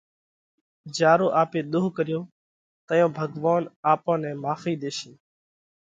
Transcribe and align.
جيا 0.95 1.13
رو 1.19 1.27
آپي 1.41 1.59
ۮوه 1.71 1.87
ڪريوه۔ 1.97 2.29
تئيون 2.87 3.11
ڀڳوونَ 3.17 3.63
آپون 3.91 4.17
نئہ 4.21 4.31
ماڦئِي 4.43 4.75
ۮيشي۔ 4.81 5.11